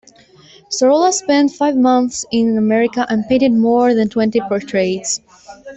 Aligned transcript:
Sorolla 0.71 1.13
spent 1.13 1.51
five 1.53 1.75
months 1.77 2.25
in 2.31 2.57
America 2.57 3.05
and 3.07 3.23
painted 3.29 3.51
more 3.53 3.93
than 3.93 4.09
twenty 4.09 4.41
portraits. 4.41 5.21